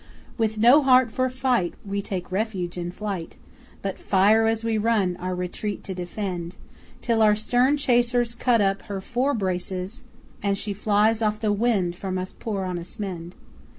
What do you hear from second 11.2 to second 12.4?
off the wind from us